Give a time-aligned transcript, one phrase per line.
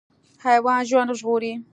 [0.45, 1.53] حیوان ژوند ژغوري.